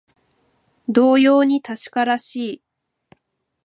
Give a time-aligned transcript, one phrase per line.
[0.89, 2.61] 同様に確からしい